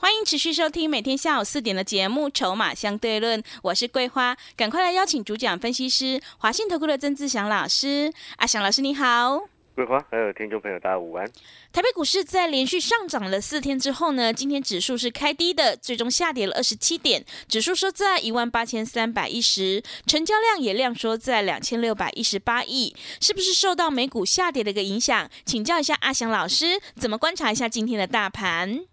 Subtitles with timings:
[0.00, 8.10] 欢迎持续收听每天下午四点的节目《筹码相对论》，我是桂花，赶快来邀请主讲分析师华信投顾的曾志祥老师。
[8.36, 9.42] 阿祥老师你好，
[9.74, 11.30] 桂花还有听众朋友大家午安。
[11.70, 25.28] 台北股市在连续上涨了四天之后呢，今天指数是开低的，最终下跌了二十七点，指数收在一万八千三百一十，成交量也量缩在两千六百一十八亿，是不是受到美股下跌的一个影响？
[25.44, 28.86] 请教一下阿祥老师，怎么观察一下今天的大盘？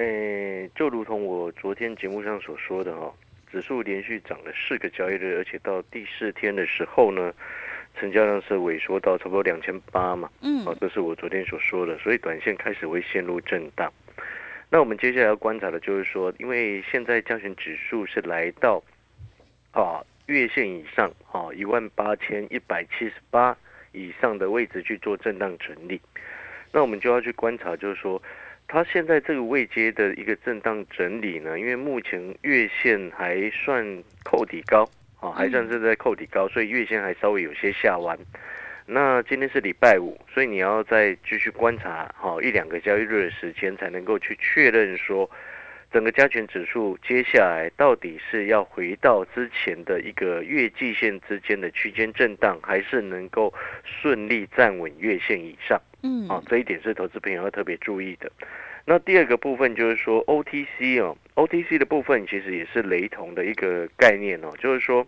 [0.00, 3.12] 诶，就如同我昨天节目上所说的哈，
[3.52, 7.34] 指数连续涨了四个交易日，而且到第四天的时候呢，
[7.98, 13.92] 成交量是萎缩到差不多两千八嘛，嗯哦，这是我昨天所说的，所以短线开始会陷入震荡。
[14.70, 18.82] 那我们接下来要观察的就是说，因为现在加权指数是来到
[19.72, 23.54] 啊月线以上啊一万八千一百七十八
[23.92, 26.00] 以上的位置去做震荡整理，
[26.72, 28.22] 那我们就要去观察，就是说。
[28.72, 33.84] 它现在这个位阶的一个震荡整理呢，因为目前月线还算
[34.22, 38.16] 扣底高，啊，还算是在扣底高，所以月线还稍微有些下弯。
[38.86, 45.28] 那今天是礼拜五，所以你要再继续观察好一两个交易日的时间，才能够去确认说，
[45.92, 53.52] 整个加权指数接下来到底是要回到之前的一个月季线之间的区间震荡，还是能够
[53.84, 55.80] 顺利站稳月线以上。
[56.02, 58.30] 嗯，啊，这一点是投资朋友要特别注意的。
[58.86, 65.06] 那第二个部分就是说 OTC 哦，OTC 的部分其实也是雷同的一个概念哦，就是说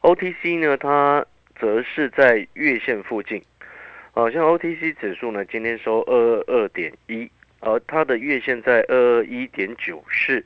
[0.00, 1.24] OTC 呢，它
[1.60, 3.40] 则是在月线附近，
[4.12, 7.30] 好像 OTC 指数呢今天收二二二点一，
[7.62, 10.44] 而它的月线在二二一点九四，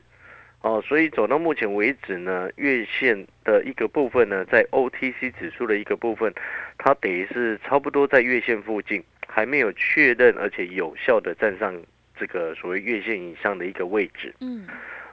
[0.61, 6.31] 哦，所以走到目前为止呢，月线的一个部分呢，在 OTC 指数的一个部分，
[6.77, 11.75] 它等于是差不多在月线附近，还没有确认而且有效的站上
[12.15, 14.33] 这个所谓月线以上的一个位置。
[14.39, 14.67] 嗯，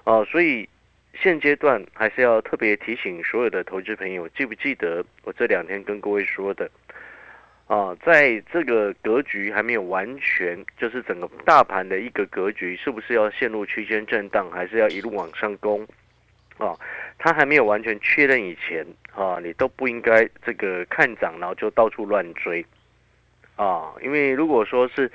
[0.05, 0.69] 啊，所以
[1.15, 6.71] 现阶段还是要特别提醒所有的投资朋友，记不记得我这两天跟各位说的？
[7.67, 15.87] 啊，在这个格局还没有完全，就是整个大盘的一个格局，是不是要陷入区间震荡，还是要一路往上攻？
[16.59, 16.77] 啊，
[17.19, 22.65] 它还没有完全确认以前，啊，你都不应该这个看涨，然后就到处乱追。
[23.57, 25.11] 啊，因为如果说是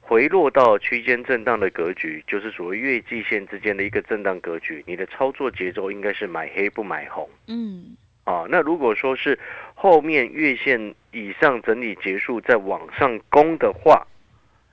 [0.00, 7.28] 回落到区间震荡的格局，就是所谓月季线之间的一个震荡格局，你的操作节奏应该是买黑不买红。
[7.48, 9.38] 嗯，啊，那如果说是
[9.72, 14.04] 后面月线以上整理结束再往上攻的话，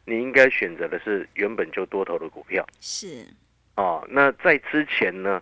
[0.05, 3.27] 你应该选择的是原本就多头的股票是，
[3.75, 4.03] 啊。
[4.09, 5.39] 那在之前呢，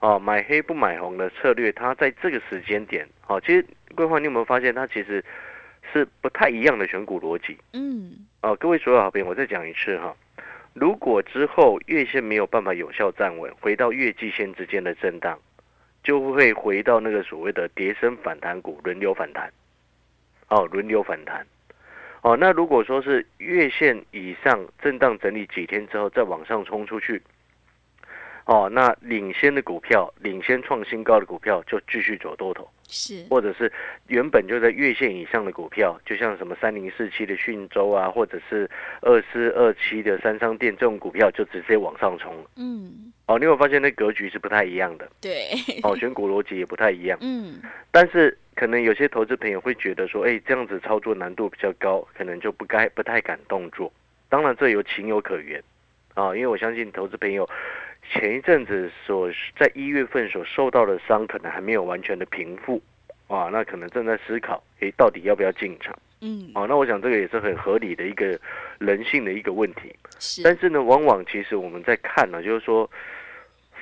[0.00, 3.64] 啊，买黑不买红的策略，它在这个时间点，啊，其实
[3.94, 5.24] 桂花，你有没有发现它其实
[5.92, 7.56] 是不太一样的选股逻辑？
[7.74, 10.12] 嗯，啊，各位所有好朋友，我再讲一次哈。
[10.74, 15.38] 如果之后月线没有办法有效站稳，回到月季线之间的震荡，
[16.02, 19.52] 就会回到那个所谓的跌升反弹股轮流反弹。
[20.48, 21.46] 哦，轮流反弹。
[22.22, 27.20] 哦，那如果说是月线以上震荡整理几天之后再往上冲出去，
[28.44, 32.68] 哦，那领先的股票、领先创新高的股票就继续走多头。
[32.92, 33.72] 是，或者是
[34.08, 38.68] 原本就在月线以上的股票，就像什么三零四七的讯州啊，或者是
[39.00, 42.44] 二四二七的三商店这种股票，就直接往上冲了。
[42.56, 45.48] 嗯，哦，你有发现那格局是不太一样的，对，
[45.82, 47.18] 哦，选股逻辑也不太一样。
[47.22, 53.90] 嗯，但是可能有些投资朋友会觉得说，哎，这样子操作难度比较高，可能就不该不太敢动作。
[54.28, 55.62] 当然这有情有可原
[56.14, 57.48] 啊，因为我相信投资朋友
[58.12, 62.80] 前一阵子所在一月份所受到的伤，可能还没有完全的平复
[63.26, 65.98] 啊，那可能正在思考，哎，到底要不要进场？
[66.20, 68.38] 嗯，哦，那我想这个也是很合理的一个
[68.78, 69.94] 人性的一个问题。
[70.20, 72.88] 是，但是呢，往往其实我们在看呢，就是说，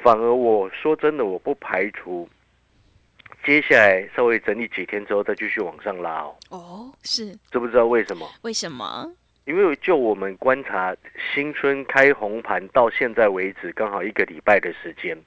[0.03, 2.29] 反而我说真的，我不排除
[3.45, 6.37] 接下来稍微整理几天之后再继续往上拉哦。
[6.51, 8.27] 哦，是，知不知道为什么？
[8.43, 9.13] 为什么？
[9.51, 10.97] 因为就我们观察
[11.35, 15.19] 新春开红盘到现在为止，刚好一个礼拜的时间，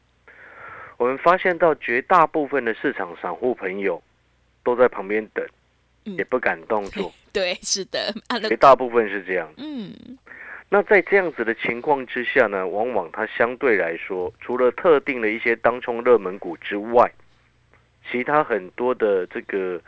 [0.95, 4.01] 我们发现到绝大部分的市场散户朋友
[4.63, 5.45] 都在旁边等，
[6.05, 6.15] 嗯。
[6.15, 9.51] 也不敢动作， 对，是的，啊，绝大部分是这样。
[9.57, 9.93] 嗯，
[10.69, 17.11] 那在这样子的情况之下呢，往往它相对来说，除了特定的一些当冲热门股之外，
[18.09, 19.81] 其他很多的这个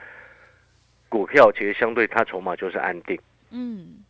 [1.08, 3.18] 股票，其实相对它筹码就是安定。
[3.52, 4.04] 嗯，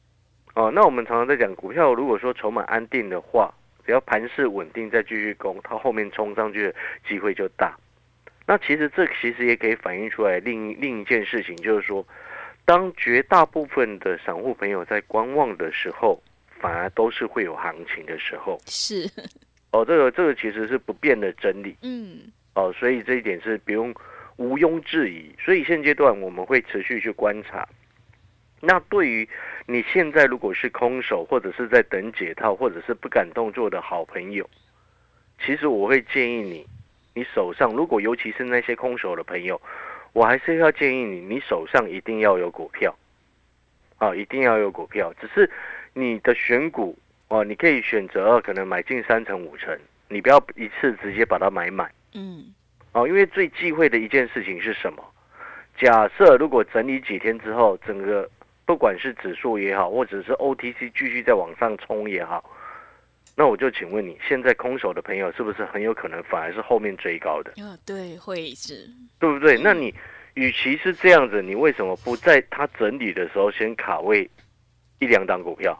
[0.56, 3.54] 哦，那我们常常在讲股票，如果说筹码安定的话，
[3.86, 6.76] 只要盘势稳定再继续攻，它后面冲上去的
[7.08, 7.76] 机会就大。
[8.48, 12.06] 那其实这其实也可以反映出来另另一件事情，就是说，
[12.64, 16.22] 当绝大部分的散户朋友在观望的时候，
[16.62, 18.58] 反而都是会有行情的时候。
[18.66, 19.10] 是，
[19.72, 21.76] 哦，这个这个其实是不变的真理。
[21.82, 23.94] 嗯，哦，所以这一点是不用
[24.38, 25.36] 毋庸置疑。
[25.38, 27.68] 所以现阶段我们会持续去观察。
[28.66, 29.28] 那对于
[29.68, 34.50] 你现在如果是空手，或者是在等解套，或者是不敢动作的好朋友，
[35.46, 36.66] 其实我会建议你，
[37.14, 39.62] 你手上如果尤其是那些空手的朋友，
[40.14, 42.96] 我还是要建议你，你手上一定要有股票，
[43.98, 45.14] 啊，一定要有股票。
[45.22, 45.50] 只是
[45.94, 46.98] 你的选股
[47.28, 49.78] 哦，你可以选择可能买进三成五成，
[50.10, 51.92] 你不要一次直接把它买满。
[52.14, 52.54] 嗯，
[52.94, 55.04] 哦，因为最忌讳的一件事情是什么？
[55.78, 58.30] 假设如果整理几天之后，整个
[58.66, 62.44] 不管是指数也好，或者是 OTC 继续在往上冲也好，
[63.36, 67.52] 那我就请问你，现在空手的朋友是不是很有可能反而是后面追高的？
[67.64, 68.90] 啊，对，会是，
[69.20, 69.58] 对不对？
[69.58, 69.94] 那你
[70.34, 74.30] 与其是这样子，你为什么不在它整理的时候先卡位
[75.00, 75.78] 一两档股票？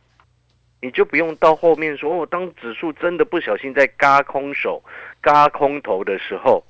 [0.82, 4.80] 你就不用到后面说哦，当指数真的不小心在嘎空手、
[5.20, 6.64] 嘎空头的时候，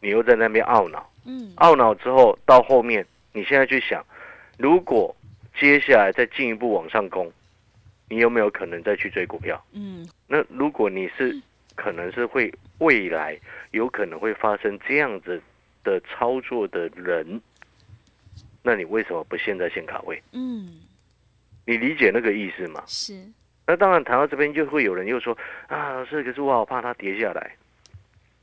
[0.00, 1.10] 你又在那边懊恼。
[1.26, 4.04] 嗯，懊恼之后，到后面，你现在去想，
[4.56, 5.12] 如果
[5.60, 7.30] 接下来再进一步往上攻，
[8.08, 9.62] 你有没有可能再去追股票？
[9.72, 11.38] 嗯，那如果你是
[11.74, 13.38] 可能是会未来
[13.72, 15.38] 有可能会发生这样子
[15.84, 17.38] 的操作的人，
[18.62, 20.20] 那你为什么不现在先卡位？
[20.32, 20.80] 嗯，
[21.66, 22.82] 你理解那个意思吗？
[22.86, 23.22] 是，
[23.66, 25.36] 那当然谈到这边就会有人又说
[25.68, 27.54] 啊，老师，可是我好怕它跌下来。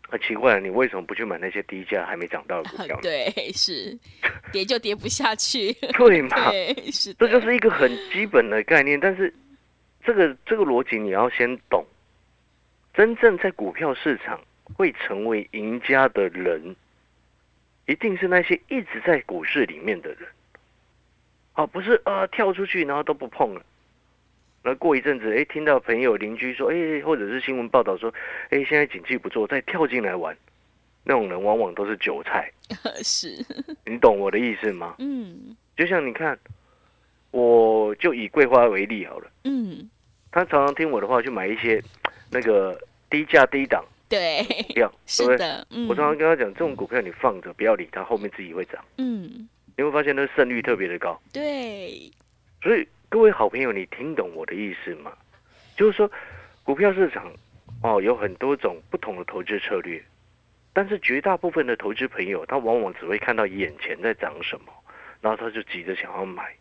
[0.10, 3.02] 啊，奇怪了，你为什么不去买那些低价还没涨到的股票呢？
[3.04, 3.98] 对，是，
[4.54, 6.50] 跌就跌不下去， 对嘛？
[6.50, 9.34] 对，是，这就是一个很基本的概念，但是
[10.06, 11.86] 这个这个逻辑你要先懂。
[12.94, 14.40] 真正在股票市场
[14.76, 16.76] 会成为赢家的人，
[17.86, 20.20] 一定是那些一直在股市里面的人。
[21.54, 23.62] 啊，不是呃跳出去然后都不碰了。
[24.64, 28.14] 那过一阵子，哎，听到朋友邻居说，哎，或者是新闻报道说，
[28.50, 30.36] 哎，现在景气不错，再跳进来玩，
[31.04, 32.52] 那种人往往都是韭菜。
[33.04, 33.34] 是，
[33.86, 34.96] 你懂我的意思吗？
[35.00, 36.38] 嗯就像你看，
[37.32, 39.90] 我就以桂花为例好了，嗯，
[40.32, 41.82] 他常常听我的话去买一些
[42.32, 42.78] 那个
[43.10, 45.32] 低价低档对，股票，对不？
[45.32, 48.84] 是的，嗯，我常常跟他讲，这种股票你放着不要理它，后面自己会涨。
[48.98, 51.22] 嗯，你会发现那个胜率特别的高。
[51.32, 52.12] 对，
[52.64, 55.14] 所以各位好朋友，你听懂我的意思吗？
[55.78, 56.12] 就是说，
[56.64, 57.32] 股票市场
[57.82, 60.04] 哦有很多种不同的投资策略，
[60.74, 64.74] 但是绝大部分的投资朋友，他往往只会看到眼前在涨什么，
[65.22, 66.54] 然后他就急着想要买。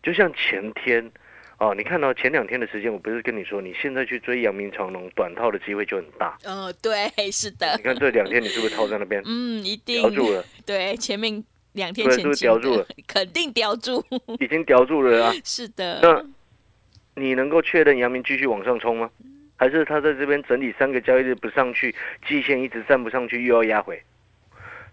[0.00, 1.10] 就像前天
[1.58, 6.38] 哦，你看到前两天的时间，我不是跟你说，你现在去追阳明长龙短套的机会就很大。
[6.44, 14.04] 哦，对，是的你，看这两天你是不是套在那边嗯，一定叼住了，对，前面两天对是不是前叼住了 肯定叼住，
[14.40, 15.32] 已经叼住了啊？
[15.44, 19.10] 是的，那你能够确认阳明继续往上冲吗？
[19.56, 21.94] 还是他在这边整理三个交易日不上去，
[22.26, 24.02] 季线一直站不上去，又要压回？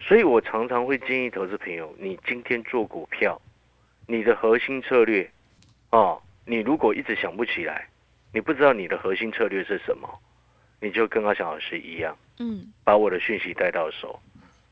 [0.02, 3.42] 所以我常常会建议投资朋友，你今天做股票，
[4.08, 5.30] 你的核心策略，
[5.92, 7.88] 哦，你如果一直想不起来，
[8.34, 10.08] 你不知道你的核心策略是什么，
[10.82, 14.20] 你就跟阿翔老师一样，嗯，把我的讯息带到手，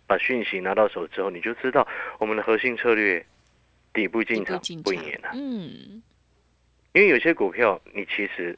[0.08, 1.88] 把讯息拿到手之后，你就知道
[2.20, 3.26] 我们的核心策略，
[3.94, 5.32] 底部进场不赢啊。
[5.34, 6.02] 嗯，
[6.94, 8.58] 因为有些股票你其实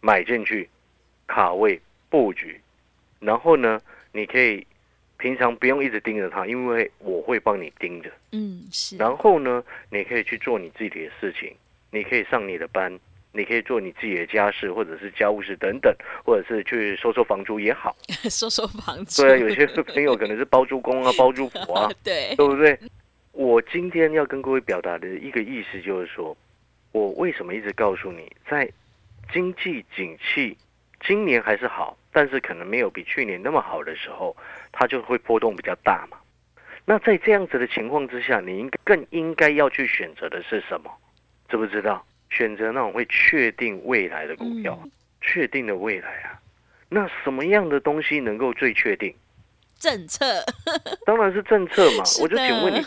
[0.00, 0.68] 买进去
[1.26, 2.60] 卡位布局，
[3.20, 3.80] 然后呢，
[4.12, 4.66] 你可以
[5.18, 8.10] 平常不用一直盯着它，因为我会帮你盯着。
[8.32, 11.54] 嗯，是，然后呢，你可以去做你自己的事情，
[11.90, 12.98] 你可以上你的班，
[13.36, 17.94] 你可以做你自己的家事或者是家务事等等，或者是去收收房租也好。
[18.30, 22.78] 收收房租，对啊，有些朋友可能是包租公啊、 包租婆啊，对，对不对？
[23.32, 26.34] 我今天要跟各位表达的一个意思就是说，
[26.92, 28.66] 我为什么一直告诉你，在
[29.32, 30.56] 经济景气
[31.06, 34.34] 今年还是好，但是可能没有比去年那么好的时候，
[34.72, 36.16] 它就会波动比较大嘛。
[36.86, 40.90] 那在这样子的情况之下，你应该更应该要去选择的是什么？
[41.48, 42.04] 知不知道？
[42.30, 44.90] 选择那种会确定未来的股票，嗯
[45.20, 46.38] 确定的未来啊。
[46.88, 49.12] 那什么样的东西能够最确定？
[49.78, 50.24] 政策，
[51.04, 52.04] 当然是政策嘛。
[52.22, 52.80] 我就请问你，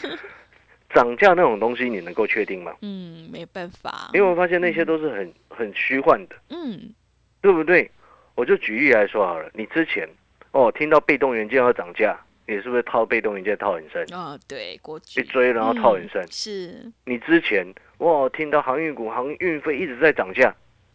[0.93, 2.74] 涨价那种东西你能够确定吗？
[2.81, 6.93] 嗯，没办法，因为我发现那些都是很很虚幻的，嗯，
[7.41, 7.89] 对不对？
[8.36, 10.08] 我就举例来说好了，你之前
[10.51, 12.17] 哦听到被动元件要涨价，
[12.49, 14.03] 你是不是套被动元件套很深？
[14.11, 16.19] 哦，对，国际一追然后套很深。
[16.23, 17.63] 嗯是，你之前
[17.99, 20.51] 哇听到航运股航运费一直在涨价，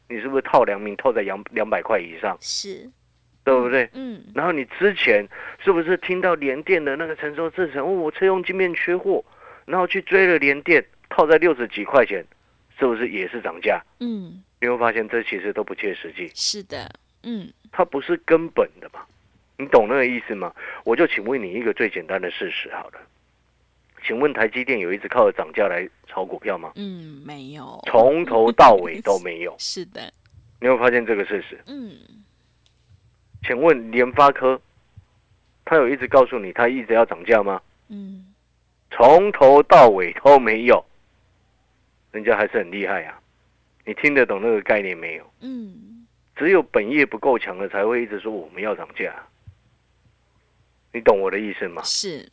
[0.08, 2.90] 你是不是套两名套在两两百块以上，是，
[3.44, 3.88] 对不对？
[3.92, 5.24] 嗯，然后你之前
[5.62, 9.24] 是不是听到联电的那个成熟制程，哦，我车用晶片缺货，
[9.64, 12.24] 然后去追了联电，套在六十几块钱，
[12.76, 13.80] 是不是也是涨价？
[14.00, 16.90] 嗯，你会发现这其实都不切实际，是的，
[17.22, 19.00] 嗯，它不是根本的嘛，
[19.56, 20.52] 你懂那个意思吗？
[20.84, 23.00] 我就请问你一个最简单的事实好了，
[24.04, 26.72] 请问台积电有一直靠着涨价来炒股票吗？
[26.74, 30.12] 嗯，没有，从头到尾都没有， 是的，
[30.60, 31.58] 你有发现这个事实。
[31.66, 31.92] 嗯，
[33.46, 34.60] 请问联发科，
[35.64, 37.62] 他有一直告诉你他一直要涨价吗？
[37.88, 38.26] 嗯，
[38.90, 40.84] 从头到尾都没有，
[42.10, 43.20] 人家还是很厉害啊。
[43.86, 45.30] 你听得懂那个概念没有？
[45.42, 49.14] 嗯，只有本业不够强的才会一直说我们要涨价。
[50.94, 51.82] 你懂我的意思吗？
[51.82, 52.26] 是，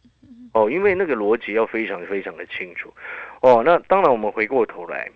[0.53, 2.93] 哦，因为那个逻辑要非常非常的清楚。
[3.41, 5.09] 哦，那当然我们回过头来，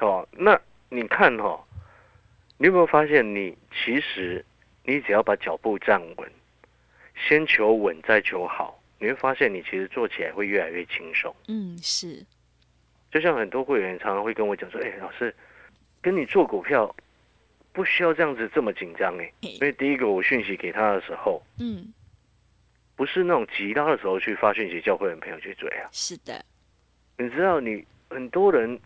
[0.00, 1.64] 哦，那你看哈、哦，
[2.58, 4.44] 你有没有发现你其实
[4.82, 6.28] 你只要把脚步站稳，
[7.28, 11.32] 先求稳再求好，你会发现你其实做起来会越来越轻松。
[11.46, 12.20] 嗯，是，
[13.12, 15.32] 就像很多会员常常会跟我讲说：“哎、老师，
[16.02, 16.92] 跟你做股票
[17.72, 21.92] 不需要这样子这么紧张哎。”因为第一个我讯息给他的时候，嗯，
[22.98, 25.88] 不是那种急拉的时候去发讯息叫会员朋友去追啊。
[25.92, 26.44] 是的，
[27.16, 28.76] 你知道，你很多人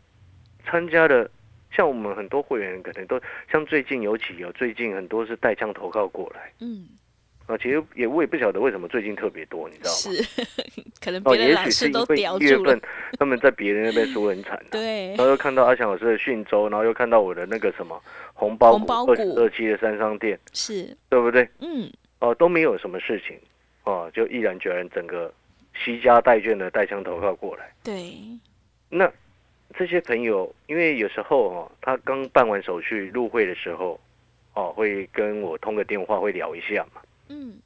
[0.67, 1.29] 参加的，
[1.75, 3.19] 像我们很多会员可能都
[3.51, 6.87] 像最近尤其有最近很多是带枪投靠过来嗯，
[7.47, 7.57] 啊。
[7.57, 9.97] 其实也我也不晓得为什么最近特别多，你知道吗？
[9.97, 12.83] 是， 可能哦，也许是老师都因为叼住了一月份，
[13.19, 14.65] 他们在别人那边输很惨、啊。
[14.71, 17.99] 对然，后又看到阿强老师的讯州，然后又看到我的那个什么
[18.35, 18.77] 红包
[19.07, 21.49] 二二期的三商店，是，对不对？
[21.61, 21.91] 嗯，
[22.21, 23.39] 哦，都没有什么事情，
[23.85, 25.33] 哦，就毅然决然整个
[25.85, 27.73] 惜家带眷的带枪投靠过来。
[27.83, 28.15] 对，
[28.89, 29.11] 那
[29.77, 33.99] 这些朋友，因为有时候哦，他刚办完手续入会的时候，
[34.55, 37.01] 哦，会跟我通个电话，会聊一下嘛。
[37.29, 37.59] 嗯，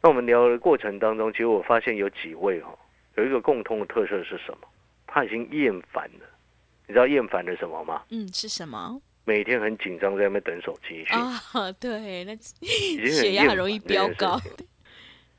[0.00, 2.78] 那我们聊的过程当中，其实我发现有几位哦，
[3.16, 4.68] 有一个共通的特色是什么？
[5.06, 6.26] 他已经厌烦了。
[6.86, 8.02] 你知道厌烦了什么吗？
[8.10, 11.72] 嗯，是什么每天很紧张在那边等手机讯，啊？
[11.78, 14.40] 对，那血压很容易飙高。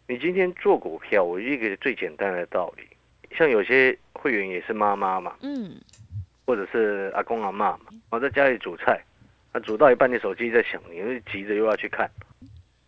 [0.07, 2.83] 你今天做股票，我一个最简单的道理，
[3.35, 5.75] 像有些会员也是妈妈嘛，嗯，
[6.45, 9.01] 或者是阿公阿妈嘛，然后在家里煮菜，
[9.53, 12.09] 那煮到一半，你手机在响，你又急着又要去看。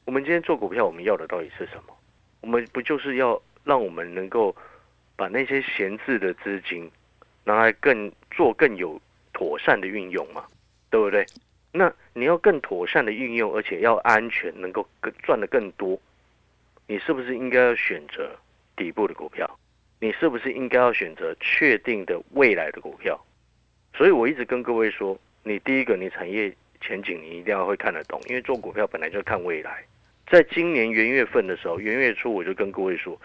[0.03, 1.95] 我们今天做股票，我们要的到底是什么？
[2.41, 4.55] 我们不就是要让我们能够
[5.15, 6.91] 把那些闲置的资金
[7.43, 9.01] 拿来更做更有
[9.33, 10.45] 妥善的运用嘛？
[10.91, 11.25] 对不对？
[11.71, 15.99] 那你要更妥善的运用，而且要安全，能够更赚得更多，
[16.87, 18.31] 你是不是应该要选择
[18.75, 19.49] 底部的股票？
[19.99, 23.19] 你是不是应该要选择确定的未来的股票？
[23.95, 29.83] 所以我一直跟各位说，你第一个，你产业前景你一定要会看得懂，因为做股票本来就看未来。
[30.27, 33.19] 在今年元月份的时候，元月初我就跟各位说，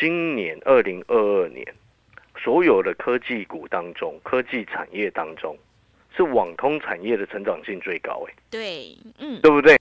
[0.00, 1.64] 今年二零二二年
[2.38, 5.56] 所有的科技股当中，科技产业当中，
[6.16, 9.78] 是网通产业的成长性最高，诶，对，嗯，对不对？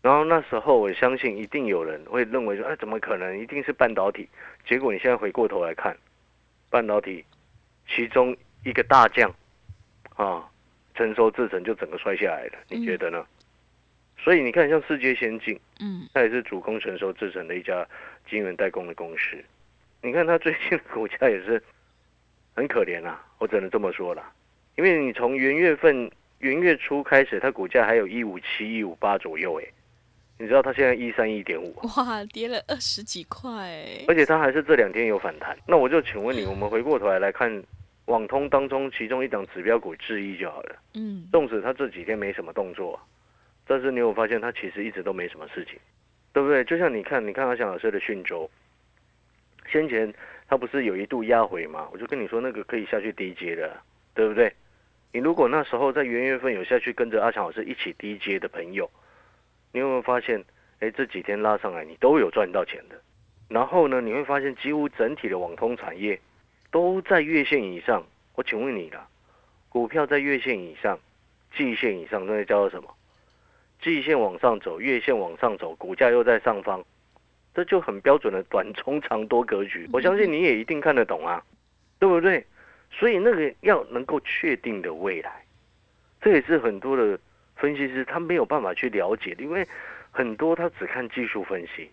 [0.00, 3.38] 然后那时候我相信一定有人会认为说，哎，怎么可能？
[3.38, 4.28] 一定是半导体。
[4.66, 5.96] 结果你现在回过头来看，
[6.70, 7.24] 半导体
[7.88, 9.34] 其中一个大将
[10.14, 10.48] 啊，
[10.94, 13.26] 成熟制程就整个摔下来了，你觉得呢？
[14.20, 17.86] 所以你看，像世界先进，嗯，它也是主攻成熟制程的一家
[18.28, 19.36] 晶圆代工的公司。
[20.02, 21.62] 你看它最近的股价也是
[22.54, 24.32] 很可怜啊，我只能这么说啦。
[24.76, 29.72] 因为你从元月份元月初开始，它股价还有一五七、一五八左右，诶，
[30.38, 33.50] 你知道它现在一三一点五，哇，跌了二十几块，
[34.06, 35.56] 而且它还是这两天有反弹。
[35.66, 37.62] 那我就请问你，我们回过头来来看
[38.06, 40.76] 网通当中其中一档指标股智易就好了。
[40.94, 42.98] 嗯，纵使它这几天没什么动作，
[43.66, 45.74] 但是你有发现它其实一直都没什么事情，
[46.32, 46.62] 对不对？
[46.64, 48.48] 就像你看，你看阿翔老师的讯州，
[49.70, 50.14] 先前
[50.48, 51.88] 他不是有一度压回吗？
[51.92, 53.76] 我就跟你说那个可以下去低阶的，
[54.14, 54.52] 对不对？
[55.12, 58.88] 你如果那时候在元月份有下去跟着阿强老师一起低阶的朋友，
[59.78, 60.44] 你有没有发现？
[60.80, 63.00] 哎，这几天拉上来，你都有赚到钱的。
[63.48, 66.20] 然后呢，你会发现几乎整体的网通产业
[66.72, 68.02] 都在月线以上。
[68.34, 69.06] 我请问你啦，
[69.68, 70.98] 股票在月线以上、
[71.56, 72.92] 季线以上，那叫做什么？
[73.80, 76.84] 季线往上走，月线往上走，股价又在上方，
[77.54, 79.88] 这就很标准的短中长多格局。
[79.92, 81.40] 我相信你也一定看得懂啊，
[82.00, 82.44] 对不对？
[82.90, 85.44] 所以那个要能够确定的未来，
[86.20, 87.18] 这也是很多的
[87.58, 89.66] 分析师他没有办法去了解，因为
[90.10, 91.90] 很多他只看技术分析，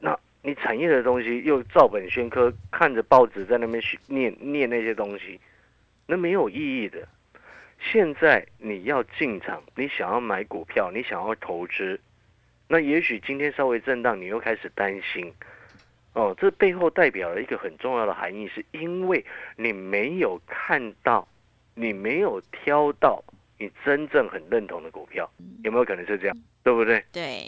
[0.00, 5.40] 那你产业的东西又照本宣科，看着报纸在那边念念那些东西，
[6.06, 7.06] 那没有意义的。
[7.80, 12.00] 现在你要进场，你想要买股票，你想要投资，
[12.66, 15.32] 那也许今天稍微震荡，你又开始担心。
[16.14, 19.24] 哦，这背后代表了一个很重要的含义，是因为
[19.56, 21.28] 你没有看到，
[21.74, 23.22] 你没有挑到
[23.58, 25.28] 你真正很认同的股票，
[25.64, 26.36] 有没有可能是这样？
[26.62, 27.04] 对不对？
[27.12, 27.44] 对，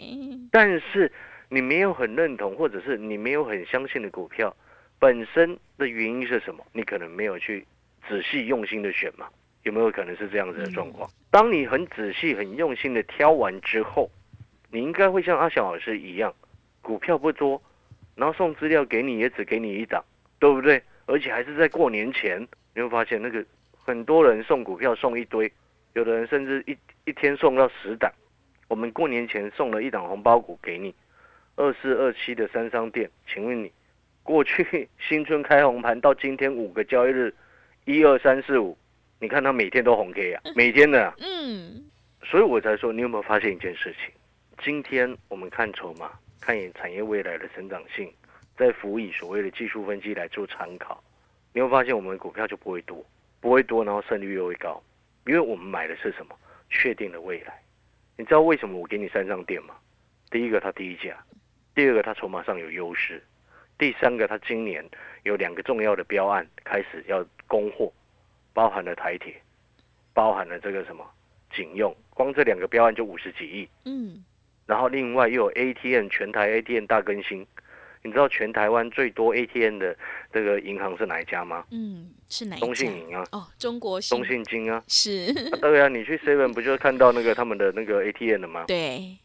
[0.51, 1.11] 但是
[1.49, 4.55] 你没有很认同，或者是你没有很相信的股票，
[4.99, 6.65] 本身的原因是什么？
[6.73, 7.65] 你可能没有去
[8.07, 9.27] 仔细用心的选嘛？
[9.63, 11.09] 有没有可能是这样子的状况？
[11.29, 14.09] 当你很仔细、很用心的挑完之后，
[14.69, 16.33] 你应该会像阿翔老师一样，
[16.81, 17.61] 股票不多，
[18.15, 20.03] 然后送资料给你也只给你一档，
[20.39, 20.81] 对不对？
[21.05, 23.45] 而且还是在过年前，你会发现那个
[23.77, 25.51] 很多人送股票送一堆。
[25.93, 28.11] 有的人甚至一一天送到十档，
[28.67, 30.93] 我们过年前送了一档红包股给你，
[31.55, 33.71] 二四二七的三商店，请问你
[34.23, 37.33] 过去 新春开红盘到今天五个交易日，
[37.85, 38.77] 一二三四五，
[39.19, 41.83] 你看它每天都红 K 啊，每天的，嗯，
[42.23, 44.13] 所以我才说，你有没有发现一件事情？
[44.63, 48.09] 今天我们看筹码，看眼产业未来的成长性，
[48.55, 51.03] 再辅以所谓的技术分析来做参考，
[51.51, 53.03] 你会发现我们的股票就不会多，
[53.41, 54.81] 不会多，然后胜率又会高。
[55.25, 56.35] 因为我们买的是什么？
[56.69, 57.61] 确定的未来。
[58.17, 59.75] 你知道为什么我给你三张店吗？
[60.29, 61.17] 第一个它低价，
[61.75, 63.21] 第二个它筹码上有优势，
[63.77, 64.83] 第三个它今年
[65.23, 67.91] 有两个重要的标案开始要供货，
[68.53, 69.35] 包含了台铁，
[70.13, 71.05] 包含了这个什么
[71.53, 73.67] 警用，光这两个标案就五十几亿。
[73.85, 74.23] 嗯。
[74.65, 77.45] 然后另外又有 ATM 全台 ATM 大更新。
[78.03, 79.95] 你知道全台湾最多 ATM 的
[80.31, 81.65] 这个银行是哪一家吗？
[81.71, 82.55] 嗯，是哪？
[82.55, 83.23] 中信银啊。
[83.31, 84.81] 哦，中国中信金啊。
[84.87, 85.31] 是。
[85.59, 88.63] 对啊，你去 Seven 不就看到那个他们的那个 ATM 了吗？
[88.67, 89.17] 对。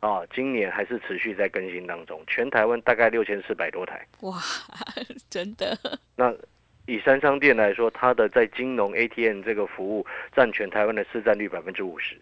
[0.00, 4.06] 啊，今年还是持续在更新当中，全台湾大概六千四百多台。
[4.20, 4.38] 哇，
[5.30, 5.78] 真的。
[6.16, 6.34] 那
[6.86, 12.18] 以三商店来说，它的在金融 ATM 这个服务占全台湾的市占率百分之五十。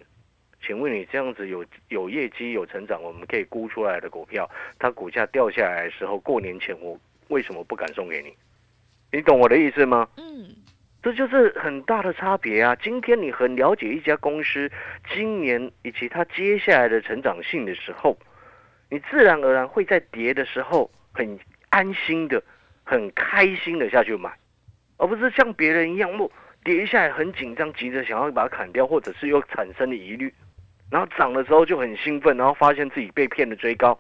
[0.65, 6.97] 请问你这样子有有业绩有成长，我们可以估出来的股票，它股价掉下来的时候，过年前我
[7.27, 8.33] 为什么不敢送给你？
[9.13, 10.09] 你懂我的意思吗？
[10.17, 10.49] 嗯，
[11.03, 12.75] 这就是很大的差别啊！
[12.77, 14.71] 今天你很了解一家公司
[15.15, 18.17] 今年以及它接下来的成长性的时候，
[18.89, 21.39] 你自然而然会在跌的时候很
[21.69, 22.43] 安心的、
[22.85, 24.33] 很开心的下去买，
[24.97, 26.33] 而不是像别人一样，我
[26.65, 30.33] 跌下来很紧张，急着想要把它砍掉，或者是又产生了疑虑。
[30.91, 33.99] 然后涨的时候就很兴奋，然后发现自己被骗的追高，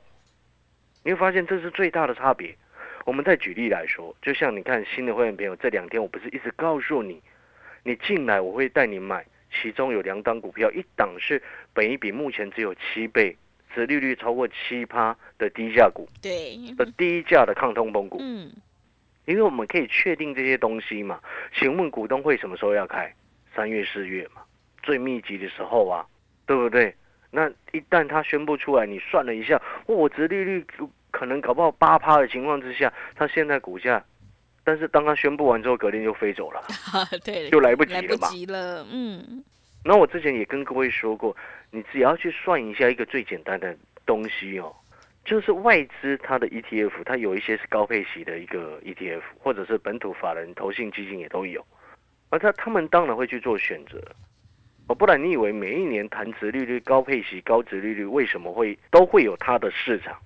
[1.04, 2.56] 你会发现这是最大的差别。
[3.04, 7.20] 我们再举例来说，就像你看新的会员朋友，这两天我不是一直告诉你，
[7.82, 13.36] 你进来我会带你买，其中有两档股票，一档是本一比目前只有七倍，
[13.74, 18.18] 折利率超过七趴的低价股，对，的低价的抗通膨股。
[18.20, 18.52] 嗯，
[19.26, 21.20] 因为我们可以确定这些东西嘛。
[21.54, 23.12] 请问股东会什么时候要开？
[23.54, 24.42] 三月、四月嘛，
[24.82, 26.06] 最密集的时候啊。
[26.44, 26.92] 对不对？
[27.30, 30.66] 那一旦他宣布出来，你算了一下，我折利率
[31.12, 34.04] 可能搞不好八趴的情况之下，它现在股价，
[34.64, 36.60] 但是当它宣布完之后，隔天就飞走了，
[37.22, 38.08] 对，就来不及了嘛。
[38.08, 39.44] 来不及了，嗯。
[39.84, 41.36] 那我之前也跟各位说过，
[41.70, 44.74] 你只要去算一下一个最简单的东西哦，
[45.24, 51.64] 就是外资它的 ETF，它有一些是高配息的一个 ETF，或者是本土法人投信基金也都有，
[52.30, 54.00] 而他他们当然会去做选择。
[54.86, 60.16] 哦，不然你以为每一年谈值利率、高配息、高值利率为什么会都会有它的市场？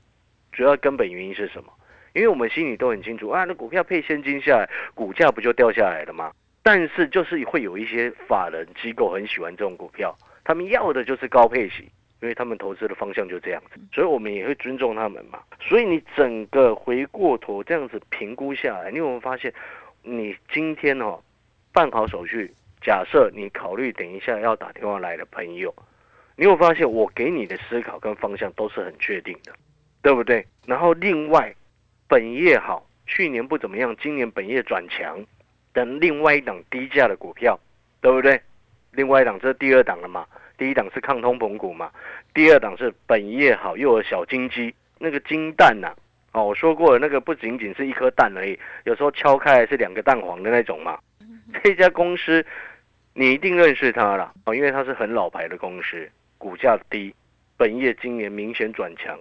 [0.56, 1.70] 主要根本原因是什么？
[2.14, 6.32] 因为我们心里都很清楚啊，那股票配现金下来，股价不就掉下来了吗？
[6.62, 11.82] 但是就是会有一些法人机构很喜欢这种股票，他们要的就是高配息，
[12.22, 15.40] 因为他们投资的方向就这样子，所以我们也会尊重他们嘛。
[15.60, 19.52] 所以你整个回过头这样子评估下来，你有没有发现，
[20.02, 21.20] 你今天哦
[21.70, 22.50] 办好手续？
[22.80, 25.74] 假设你考虑等一下要打电话来的朋友，
[26.36, 29.52] 你有发现我给你的思考跟方向都是很确定的，
[30.06, 30.46] 对不对？
[30.66, 31.52] 然后另外，
[32.06, 35.18] 本业好，去年不怎么样，今年本业转强，
[35.72, 37.58] 等另外一档低价的股票，
[38.00, 38.40] 对不对？
[38.92, 40.24] 另外一档这是第二档了嘛？
[40.56, 41.90] 第一档是抗通膨股嘛？
[42.32, 45.92] 第二档是本业好又有小金鸡，那个金蛋呐，
[46.30, 50.96] 哦，我说过了，那个不仅仅是一颗蛋而已，有时候敲开是两个蛋黄的那种嘛。
[51.64, 52.46] 这家公司。
[53.18, 57.12] 你一定认识它了哦，因为它是很老牌的公司，股价低，
[57.56, 59.18] 本业今年明显转强，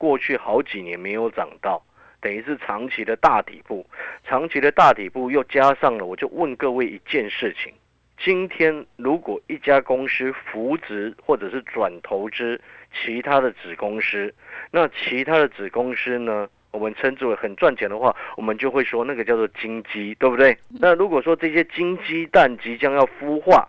[0.00, 1.82] 过去好几年没有涨到，
[2.22, 3.84] 等于是长期的大底部，
[4.24, 7.70] 长期的大底部又加上了，我就问各位一件事情：
[8.16, 12.58] 今天如果一家公司扶植或者是转投资
[13.04, 14.34] 其他的子公司，
[14.70, 16.48] 那其他的子公司呢？
[16.72, 20.56] 我们称之为很赚钱的话，我们就会说那个叫做金鸡，对不对？
[20.80, 23.68] 那如果说这些金鸡蛋即将要孵化，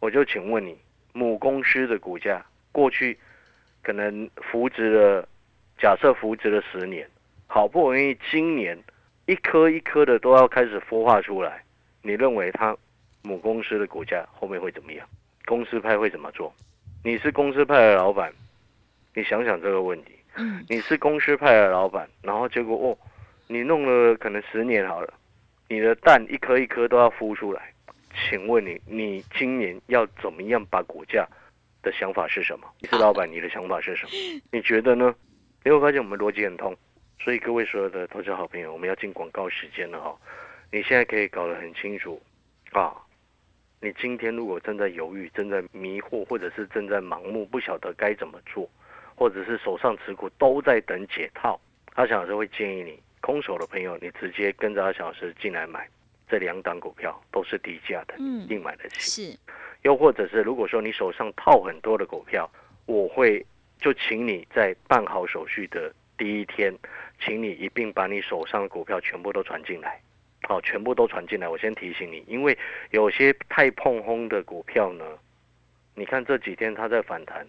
[0.00, 0.74] 我就请问你，
[1.12, 3.18] 母公司的股价过去
[3.82, 5.28] 可能扶植了，
[5.78, 7.08] 假设扶植了十年，
[7.46, 8.76] 好不容易今年
[9.26, 11.62] 一颗一颗的都要开始孵化出来，
[12.02, 12.76] 你认为它
[13.22, 15.06] 母公司的股价后面会怎么样？
[15.46, 16.52] 公司派会怎么做？
[17.04, 18.32] 你是公司派的老板，
[19.14, 20.12] 你想想这个问题。
[20.36, 22.98] 嗯，你是公司派的老板，然后结果哦，
[23.46, 25.14] 你弄了可能十年好了，
[25.68, 27.72] 你的蛋一颗一颗都要孵出来，
[28.28, 31.26] 请问你，你今年要怎么样把股价
[31.82, 32.66] 的想法是什么？
[32.80, 34.10] 你是老板，你的想法是什么？
[34.50, 35.14] 你觉得呢？
[35.68, 36.74] 你会发现我们逻辑很通，
[37.20, 40.16] 所以各位所有的投资好朋友，我们要进广告时间了哈。
[40.72, 42.18] 你现在可以搞得很清楚
[42.72, 42.96] 啊。
[43.78, 48.66] 你今天如果正在犹豫、正在迷惑，或者是正在盲目，不晓得该怎么做。
[49.14, 51.60] 或者是手上持股都在等解套，
[51.96, 55.86] 阿翔老师会建议你空手的朋友，你直接跟着阿翔老师进来买
[56.30, 59.32] 这两档股票，都是低价的，一定买得起。
[59.32, 59.38] 是，
[59.82, 62.50] 又或者是如果说你手上套很多的股票，
[62.86, 63.44] 我会
[63.78, 66.74] 就请你在办好手续的第一天，
[67.20, 70.00] 请你一并把你手上的股票全部都传进来，
[70.42, 71.48] 好，全部都传进来。
[71.48, 72.56] 我先提醒你，因为
[72.90, 75.04] 有些太碰轰的股票呢，
[75.94, 77.46] 你看这几天它在反弹。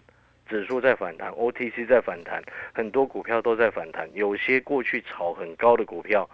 [0.48, 4.10] 指数在反弹，OTC 在反弹，很多股票都在反弹。
[4.14, 6.28] 有些过去炒很高的股票，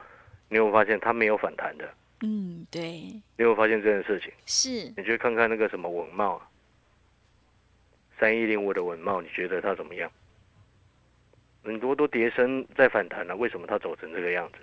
[0.48, 1.86] 你有发现它没有反弹的？
[2.22, 2.80] 嗯，对。
[2.80, 4.32] 你有发现这件事情？
[4.46, 4.90] 是。
[4.96, 6.40] 你去看看那个什么文茂，
[8.18, 10.10] 三一零五的文茂，你觉得它怎么样？
[11.64, 14.58] 很多都跌升在反弹了，为什么它走成这个样子？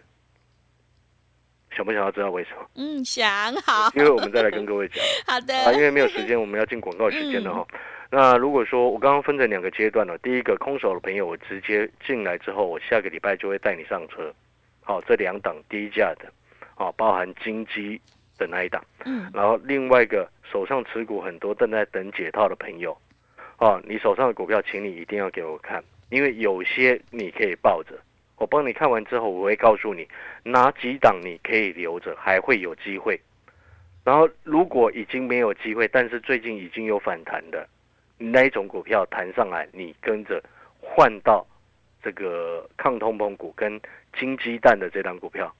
[1.75, 2.69] 想不想要知道为什么？
[2.75, 3.91] 嗯，想好。
[3.95, 5.03] 因为我们再来跟各位讲。
[5.25, 5.53] 好的。
[5.65, 7.67] 啊，因为没有时间，我们要进广告时间了 哈。
[8.09, 14.31] 那如果说我刚刚分成两个阶段了，第一个空手的朋友，我直接进来之后，我下个礼拜就会带你上车。
[14.81, 16.31] 好，这两档低价的，
[16.75, 17.99] 啊，包含金基
[18.37, 18.85] 的那一档。
[19.03, 19.31] 嗯。
[19.33, 22.95] 然后另外一个手上持股很多正在等解套的朋友，
[23.63, 27.97] 哦，你手上的股票，请你一定要给我看，因为有些你可以抱着。
[28.35, 30.05] 我帮你看完之后，我会告诉你
[30.43, 33.17] 哪几档你可以留着，还会有机会。
[34.03, 37.65] 然后如果已经没有机会，但是最近已经有反弹的。
[38.17, 40.43] 那一种股票弹上来，你跟着
[40.81, 41.47] 换到
[42.03, 43.79] 这个抗通膨股跟
[44.19, 45.55] 金鸡蛋的这档股票，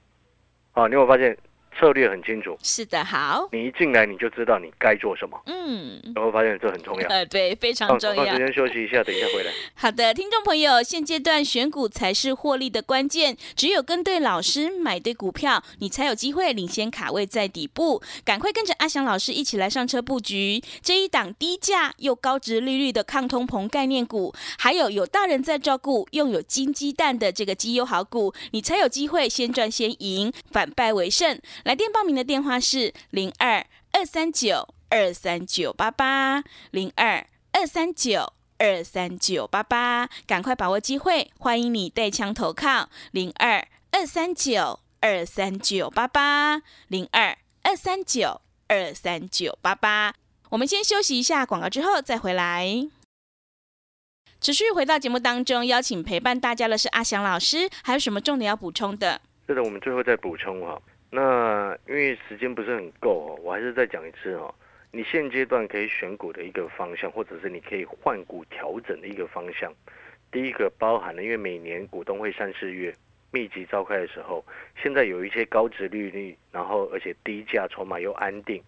[0.72, 1.34] 啊，你会发现。
[1.78, 8.24] 策略很清楚，是的，好，你一进来你就知道你该做什么，嗯，然后发现这很重要，呃，对，非常重要。
[8.24, 9.52] 时间休息一下，等一下回来。
[9.74, 18.02] 好的，听众朋友，现阶段选股才是获利的关键，只有跟对老师，买对股票，你才有机会领先卡位在底部。
[18.24, 31.38] 赶快跟着阿翔老师一起来上车布局这一档低价又高值利率的抗通膨概念股，还有有大人在照顾，又有金鸡蛋的这个绩优好股，你才有机会先赚先赢，反败为胜。
[31.64, 50.14] 来电报名的电话是零二二三九二三九八八零二二三九二三九八八，赶快把握机会，欢迎你带枪投靠零二二三九二三九八八零二二三九二三九八八。
[50.50, 52.90] 我们先休息一下广告，之后再回来。
[54.38, 59.22] 持续回到节目当中，邀请陪伴大家的是阿翔老师，还有什么重点要补充的？
[59.46, 60.78] 是的，我们最后再补充哈。
[61.16, 64.52] 那因为时间不是很够哦，我还是再讲一次哦。
[64.90, 69.72] 你现阶段可以选股的一个方向，或者是你可以换股调整的一个方向。
[70.32, 72.92] 第一个包含了，因为每年股东会三四月
[73.30, 74.44] 密集召开的时候，
[74.82, 78.60] 现在有一些高值利率，然后而且低价筹码又安定，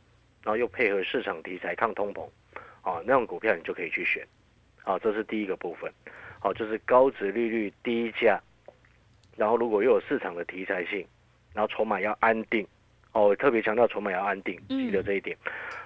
[0.45, 2.23] 然后又配合市场题材抗通膨，
[2.83, 4.25] 啊，那种股票你就可以去选，
[4.85, 5.93] 啊，这是第一个部分，
[6.39, 8.41] 好，就是高值利率低价，
[9.37, 11.05] 然后如果又有市场的题材性。
[11.57, 12.67] 然后筹码要安定，
[13.13, 15.35] 哦，特别强调筹码要安定，记得这一点，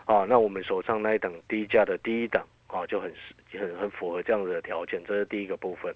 [0.04, 3.14] 哦，那我们手上那一档低价的第一档，哦，就很
[3.52, 5.94] 很很符合这样子的条件，这是第一个部分。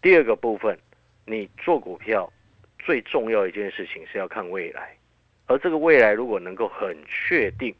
[0.00, 0.78] 第二个部分，
[1.26, 2.32] 你做股票
[2.78, 4.96] 最重要一件事情是要看未来，
[5.48, 7.74] 而这个未来如果能够很确定，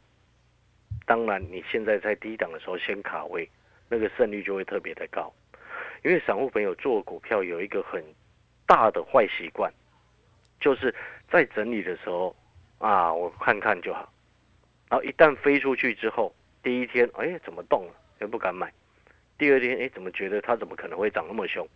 [1.05, 3.49] 当然你现在在低档的时候先卡位，
[3.87, 5.33] 那个胜率就会特别的高。
[6.03, 8.03] 因为散户朋友做股票有一个很
[8.67, 9.71] 大的坏习惯。
[10.63, 10.93] 就是
[11.31, 12.35] 在整理的时候
[12.79, 14.11] 啊，我看看就好。
[14.89, 18.71] 然后一旦飞出去之后，第一天哎怎么动了，又不敢买。
[19.41, 21.67] 第二天哎怎么觉得它怎么可能会涨那么凶？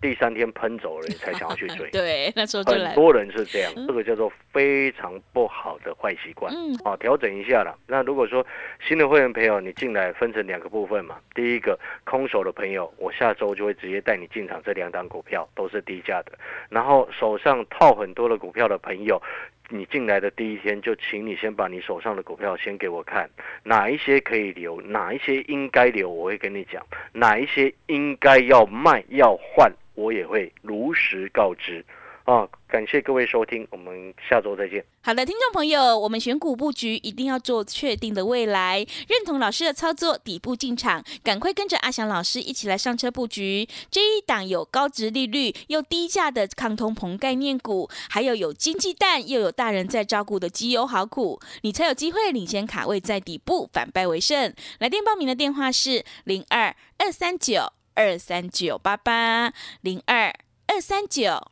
[0.00, 1.88] 第三天喷走了，你才想要去追。
[1.94, 6.52] 对，那时候就很多人是这样，这个叫做非常不好的坏习惯。
[6.52, 7.78] 嗯，好，调整一下了。
[7.86, 8.44] 那如果说
[8.84, 11.14] 新的会员朋友，你进来分成两个部分嘛。
[11.32, 16.32] 第一个空手的朋友，我下周就会直接带你进场，这两档股票都是低价的。
[16.70, 19.22] 然后手上套很多的股票的朋友。
[19.72, 23.28] 你进来的第一天，就请你先把你手上的股票先给我看，
[23.64, 31.84] 哪一些可以留，哪一些应该留，我会跟你讲，哪一些应该要卖要换，我也会如实告知。
[32.24, 34.84] 哦，感谢各位收听，我们下周再见。
[35.02, 54.54] 好的，听众朋友，我们选股布局一定要做确定的未来，认同老师的操作，底部进场，赶快跟着阿翔老师一起来上车布局这一档有高值利率又低价的抗通膨概念股，还有有经济蛋又有大人在照顾的绩优好股，你才有机会领先卡位在底部，反败为胜。
[54.78, 60.32] 来电报名的电话是零二二三九二三九八八零二
[60.68, 61.51] 二三九。